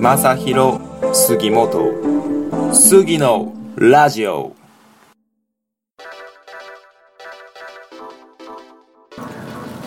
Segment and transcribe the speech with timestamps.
[0.00, 0.80] 正弘
[1.12, 2.72] 杉本。
[2.72, 4.56] 杉のラジオ。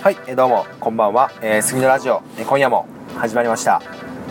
[0.04, 2.86] はい、どうもこんばんは、えー、杉のラジオ、今夜も
[3.18, 3.82] 始まりました、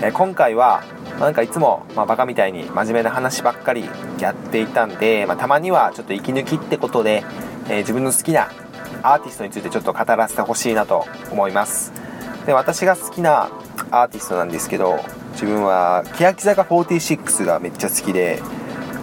[0.00, 0.84] えー今回は
[1.18, 3.84] なんかいつも、まあ、バカみたいに真面目な話ばっかり
[4.20, 7.24] やっていたんで、まあ、たまにはちょっと息抜きってことで、
[7.68, 8.52] えー自分の好きな
[9.02, 11.92] アーティストについてちょっと語らせてほしいなと思います。
[12.46, 13.50] で私が好きな
[13.90, 15.00] アーティストなんですけど
[15.42, 18.40] 自分は欅坂46がめっちゃ好きで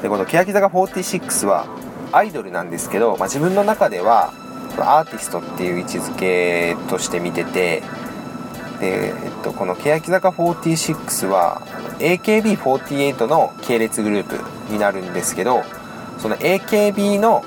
[0.02, 1.68] でこの欅坂46は
[2.14, 4.32] アイドルなんですけど、まあ、自分の中では
[4.78, 7.84] アーティストっていう位置づけとして見てて
[8.80, 11.62] で、えっと、この欅坂46は
[12.00, 15.64] AKB48 の系列グループになるんですけど
[16.20, 17.44] その AKB の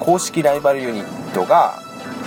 [0.00, 1.74] 公式ライバルユニットが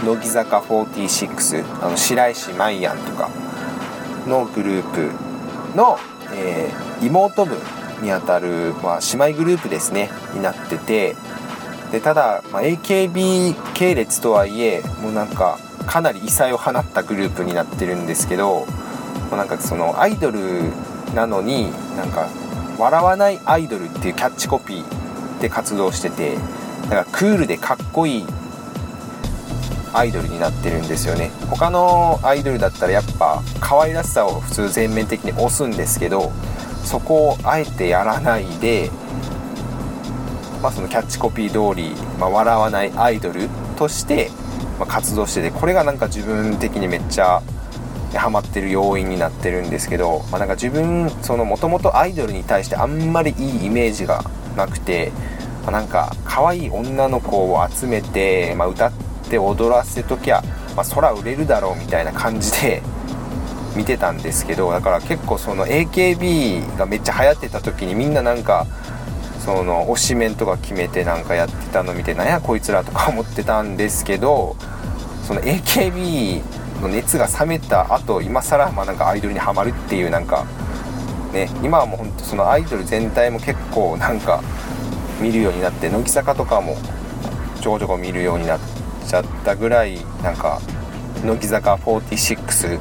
[0.06, 3.32] 乃木坂46あの白石麻衣やんとか
[4.28, 5.25] のグループ
[5.76, 6.00] の、
[6.34, 7.58] えー妹分
[8.02, 11.16] にあたる、まあ、姉妹グループですねになってて
[11.92, 18.68] でただ、まあ、AKB 系列とはいえもうなんかかなり異彩を放ったグループになってるんですけども
[19.34, 20.42] うなんかそのアイドル
[21.14, 22.28] なのになんか
[22.78, 26.38] 「笑わないアイドル」っていうキャッチコピーで活動してて
[26.84, 28.26] だからクールでかっこいい
[29.96, 31.32] アイドルになってるんですよね。
[31.50, 36.32] 他のアイドルだったらやっぱ可愛らしさを普通全面的に押すんですけど
[36.84, 38.92] そこをあえてやらないで、
[40.62, 44.30] まあ、そのキャッチコピー通り、まあ、笑わないアイドルとして、
[44.88, 47.42] 活動しててこれがなんか自分的にめっちゃ
[48.14, 54.24] ハマってる要因になってるんですけど、まあ、なんか自分そのもともとアイドルに対してあんまりいいイメージが
[54.56, 55.12] なくて、
[55.64, 60.44] まあ、なんか可愛い女の子を集めて、まあ、歌って踊らせときゃ、
[60.76, 62.82] まあ、空売れるだろうみたいな感じで
[63.76, 68.66] 見てたんですけどだから結構その AKB がめっちゃ流行ってた時にみんななんか
[69.40, 74.56] その推しメンとか決めてなんかやってたの見てなんやこいつらとか思ってたんですけど
[75.24, 76.42] その AKB
[76.82, 80.46] の熱が冷めた後今更まあなんかアイドルにはまるっていうなんか
[81.34, 84.42] ね今はもうほんとそのアイドル全体も結構なんか
[85.22, 86.76] 見るようになって乃木坂とかも
[87.62, 88.75] ちょこちょこ見るようになって
[89.06, 90.62] ちゃったぐらいなんか
[91.24, 92.80] 乃木坂46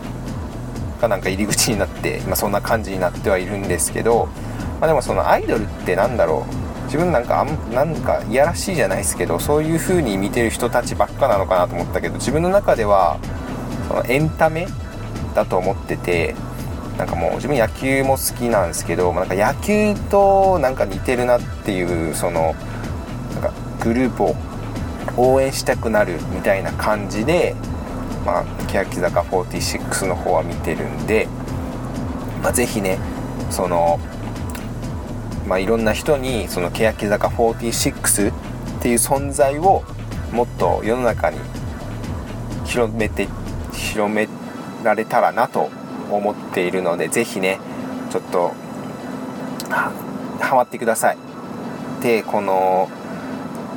[1.00, 4.28] がなんか入り口になって今そんな感じになってはいるんですけど、
[4.80, 6.64] まあ、でもそのアイドルってなんだろう。
[6.84, 13.18] 自分なんかあんなんかいやらしいじゃないですけどそういう風に見てる人たちばっかなのかなと思ったけど自分の中では
[13.88, 14.68] そのエンタメ
[15.34, 16.36] だと思ってて
[16.98, 22.54] なんかもう自分野球も好きなんですけどなんか野球となんか似てるなっていうその
[23.32, 23.52] なんか
[23.82, 24.36] グループを
[25.16, 27.54] 応援したくなるみたいな感じで
[28.24, 31.28] まあ、欅坂46の方は見てるんで、
[32.42, 32.98] まあ、ぜひね
[33.50, 34.00] その、
[35.46, 39.84] まあ、いろんな人にその欅坂46っていう存在を
[40.32, 41.38] もっと世の中に
[42.64, 43.28] 広めて
[43.72, 44.26] 広め
[44.82, 45.70] られたらなと
[46.10, 47.60] 思っているのでぜひね
[48.10, 48.52] ちょっと
[49.68, 51.18] ハマってください。
[52.02, 52.90] でこの、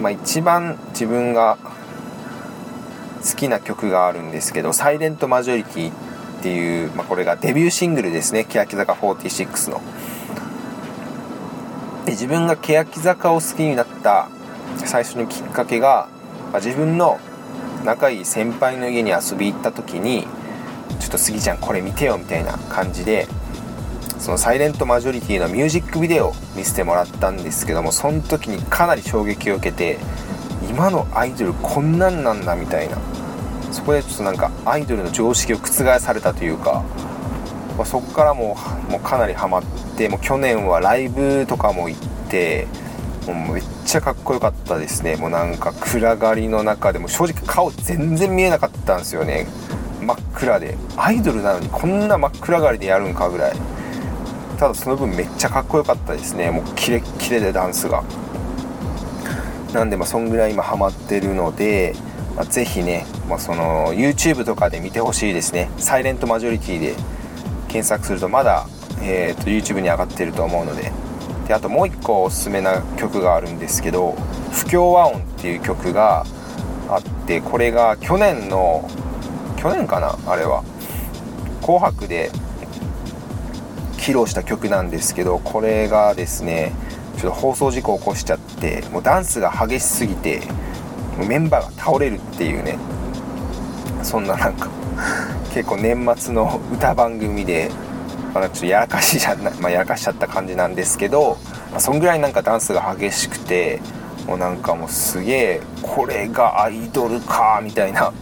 [0.02, 1.58] まあ、一番自分が
[3.24, 5.94] 好きな曲があるんですけど「サイレントマジョリティっ
[6.42, 8.46] ていう、まあ、これがデビューシングルですね。
[8.46, 9.82] 欅坂46の。
[12.06, 14.30] で自分が欅坂を好きになった
[14.86, 16.08] 最初のきっかけが、
[16.52, 17.20] まあ自分の
[17.84, 20.28] 仲いい先輩の家に遊び行った時に
[21.00, 23.28] 「ちょっとスギちゃんこれ見てよ」みたいな感じで
[24.20, 29.98] その「サイレントマジョリティのミュージックビデオを見せてもらったんですけどもその時にかなり衝撃を受けて
[30.70, 32.98] 今のアイドルこんなんなんだみたいな。
[33.72, 36.84] そこでちょっとなんかアイドルの常識を覆されたというか、
[37.78, 38.58] まあ、そこからも
[38.90, 39.64] うもうかなりハマっ
[39.98, 42.68] てもう去年はライブとかも行って
[43.28, 45.16] もうめっちゃかっこよかったですね。
[45.18, 49.48] もうなんか暗がりの中でも正直顔全然見えなかったんですよね。
[50.02, 50.78] 真っ暗で。
[50.96, 53.54] アイドルなのにこんな真っ暗がりでやるんかぐらい。
[54.58, 56.52] ただその分めっちゃかっこよかったですね。
[56.52, 58.04] もうキレッキレでダンスが。
[59.74, 61.94] なんでまあそんぐらい今ハマってるので、
[62.36, 65.70] まあ、ぜひね、まあ、その YouTube とかで見てほしいですね。
[65.78, 66.96] サイレントマジョリティで
[67.68, 68.68] 検索するとまだ、
[69.02, 70.92] えー、と YouTube に上がってると思うので。
[71.48, 74.16] であともう一個おすすめな曲があるんですけど
[74.52, 76.26] 「不協和音」っていう曲が
[76.90, 78.90] あってこれが去年の
[79.56, 80.64] 去年かなあれは
[81.64, 82.32] 「紅白」で
[84.08, 86.72] 披露した曲なんですけどこれがですね
[87.18, 90.42] ちょっと放送事故を起こしちゃってもうダンスが激しすぎて
[91.28, 92.80] メンバーが倒れるっていうね
[94.04, 94.70] そんななんか
[95.54, 97.70] 結構年末の歌番組で、
[98.34, 101.38] ままあ、ちょっとやらかしじゃな、まあ、やらかしちゃった感じなんですけど、
[101.72, 103.82] まあ、そんぐらいなんかダンスが激しくて
[104.26, 108.14] もうなんかもうすげえこれがアイドルかみたいな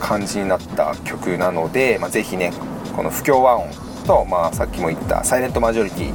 [0.00, 2.52] 感じになった曲なので、まあ、ぜひね
[2.96, 6.12] この不協和音と、まあ、さっきも言った「サイレントマジョリティ」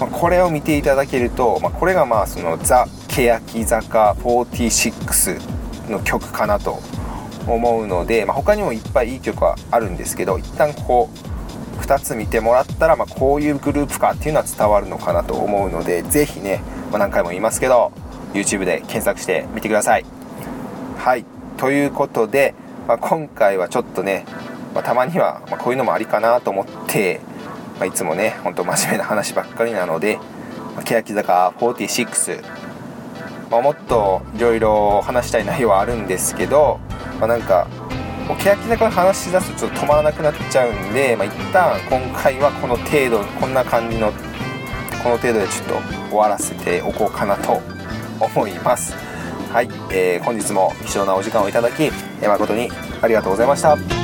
[0.00, 5.40] まあ、これを見ていただけると、まあ、これがまあそのザ・欅坂46
[5.90, 6.80] の曲かなと
[7.46, 11.08] 思うので、まあ、他にもいっぱいいい曲はあるんですけど一旦こ
[11.78, 17.92] う2つ見てもらったら、ま、こういうグループかっていうのは伝わるのかなと思うので是非ね、ま、何回も言いますけど
[18.32, 20.04] YouTube で検索してみてください。
[20.98, 21.24] はい
[21.56, 22.54] ということで、
[22.88, 24.24] まあ、今回はちょっとね、
[24.74, 27.20] まあ、たまには、まこういうのもありかなと思って、
[27.78, 30.18] まあ、いつもねほんと真面目な話ばっかりなので、
[30.74, 32.42] まあ、欅坂46、
[33.50, 36.80] まあ、もっといろいろ話したい内容はあるんですけど、
[37.20, 37.68] まあ、なんか
[38.28, 44.12] もう欅坂の話し出すとちょっと止まらなくなっちゃうんで、まあ、一旦今回はこの程度こんな感じの
[45.02, 45.74] この程度でちょっと
[46.08, 47.60] 終わらせておこうかなと
[48.20, 48.94] 思います。
[49.52, 51.90] はい、えー、本日も貴重なお時間をいただき、
[52.26, 52.70] 誠に
[53.02, 54.03] ありがとうございました。